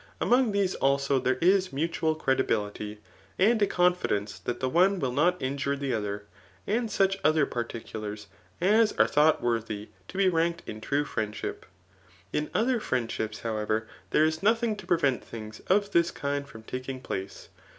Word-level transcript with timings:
Among 0.19 0.51
these 0.51 0.73
also 0.73 1.19
there 1.19 1.37
is 1.41 1.71
mutual 1.71 2.15
credibility, 2.15 2.97
and 3.37 3.61
a 3.61 3.67
confidence 3.67 4.39
that 4.39 4.59
the 4.59 4.67
one 4.67 4.97
will 4.97 5.11
not 5.11 5.39
injure 5.39 5.75
the 5.75 5.93
other, 5.93 6.23
and 6.65 6.89
such 6.89 7.19
other 7.23 7.45
particulars 7.45 8.25
as 8.59 8.93
are 8.93 9.05
thought 9.05 9.43
worthy 9.43 9.89
to 10.07 10.17
be 10.17 10.27
ranked 10.27 10.67
in 10.67 10.81
tVK 10.81 11.05
friendship. 11.05 11.67
In 12.33 12.49
other 12.51 12.79
friendships, 12.79 13.41
however, 13.41 13.87
there 14.09 14.25
is 14.25 14.41
nothing 14.41 14.75
to 14.77 14.87
prevent 14.87 15.23
things 15.23 15.59
of 15.67 15.91
this 15.91 16.09
kind 16.09 16.47
from 16.47 16.63
taking 16.63 16.99
place. 16.99 17.49